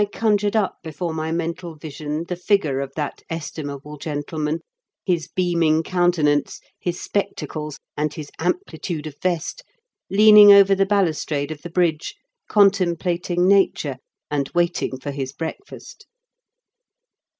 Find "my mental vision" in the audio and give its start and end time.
1.13-2.23